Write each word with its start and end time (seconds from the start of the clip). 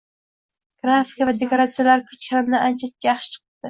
Grafika 0.85 1.29
va 1.31 1.37
dekoratsiyalar 1.43 2.05
kutganimdan 2.09 2.67
ancha 2.67 2.95
yaxshi 3.11 3.33
chiqibdi. 3.35 3.49